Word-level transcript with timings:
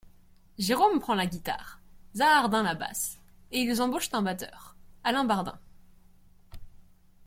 Jérôme 0.57 0.99
prend 0.99 1.13
la 1.13 1.27
guitare, 1.27 1.79
Zahardin 2.15 2.63
la 2.63 2.73
basse, 2.73 3.19
et 3.51 3.59
ils 3.61 3.83
embauchent 3.83 4.09
un 4.13 4.23
batteur, 4.23 4.75
Alain 5.03 5.25
Bardin. 5.25 5.59